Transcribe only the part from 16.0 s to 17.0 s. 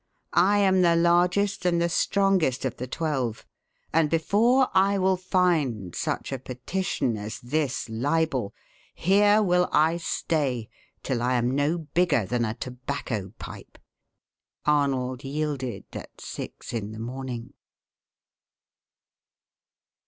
six in the